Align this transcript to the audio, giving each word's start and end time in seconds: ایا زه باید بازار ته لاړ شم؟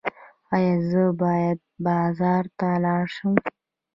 ایا 0.55 0.75
زه 0.89 1.03
باید 1.21 1.59
بازار 1.85 2.43
ته 2.57 2.67
لاړ 2.83 3.03
شم؟ 3.15 3.33